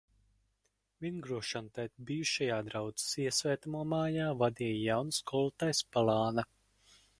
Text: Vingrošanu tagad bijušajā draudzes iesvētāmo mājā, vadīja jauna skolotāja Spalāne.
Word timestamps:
Vingrošanu 1.05 1.69
tagad 1.75 1.99
bijušajā 2.07 2.57
draudzes 2.71 3.13
iesvētāmo 3.25 3.83
mājā, 3.93 4.33
vadīja 4.41 4.81
jauna 4.89 5.17
skolotāja 5.21 5.81
Spalāne. 5.85 6.51